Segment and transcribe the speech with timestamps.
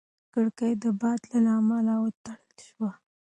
[0.33, 2.91] کړکۍ د باد له امله وتړل شوه.